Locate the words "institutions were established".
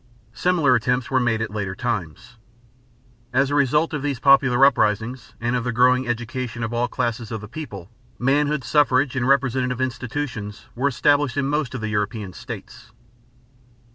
9.79-11.37